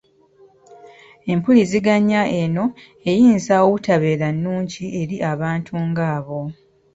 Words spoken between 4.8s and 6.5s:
eri abantu ng’abo.